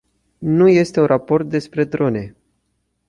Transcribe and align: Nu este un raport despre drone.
Nu 0.37 0.67
este 0.69 0.99
un 0.99 1.05
raport 1.05 1.49
despre 1.49 1.83
drone. 1.83 2.35